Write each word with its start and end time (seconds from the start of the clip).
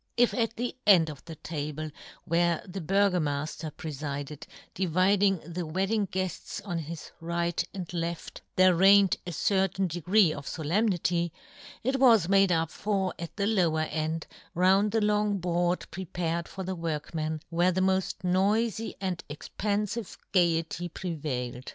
If 0.17 0.33
at 0.33 0.55
the 0.55 0.75
end 0.87 1.11
of 1.11 1.23
the 1.25 1.35
table 1.35 1.91
where 2.25 2.63
the 2.67 2.81
Burgomafter 2.81 3.69
prefided, 3.77 4.47
dividing 4.73 5.37
the 5.45 5.63
wedding 5.63 6.07
guefts 6.09 6.59
on 6.61 6.79
his 6.79 7.11
right 7.21 7.63
and 7.71 7.93
left, 7.93 8.41
there 8.55 8.73
reigned 8.75 9.17
a 9.27 9.31
certain 9.31 9.85
degree 9.85 10.33
of 10.33 10.47
folemnity, 10.47 11.29
it 11.83 11.99
was 11.99 12.27
made 12.27 12.51
up 12.51 12.71
for 12.71 13.13
at 13.19 13.35
the 13.37 13.45
lower 13.45 13.81
end, 13.81 14.25
round 14.55 14.91
the 14.91 15.01
long 15.01 15.37
board 15.37 15.85
pre 15.91 16.05
pared 16.05 16.47
for 16.47 16.63
the 16.63 16.73
workmen, 16.73 17.39
where 17.51 17.71
the 17.71 17.81
moft 17.81 18.23
noify 18.23 18.95
and 18.99 19.23
expanfive 19.29 20.17
gaiety 20.31 20.89
pre 20.89 21.13
vailed. 21.13 21.69